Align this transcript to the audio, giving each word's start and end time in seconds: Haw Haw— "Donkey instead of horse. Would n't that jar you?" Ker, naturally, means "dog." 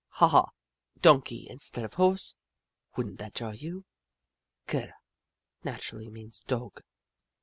Haw 0.13 0.29
Haw— 0.29 0.49
"Donkey 1.03 1.45
instead 1.47 1.85
of 1.85 1.93
horse. 1.93 2.33
Would 2.97 3.05
n't 3.05 3.19
that 3.19 3.35
jar 3.35 3.53
you?" 3.53 3.85
Ker, 4.65 4.93
naturally, 5.63 6.09
means 6.09 6.39
"dog." 6.39 6.81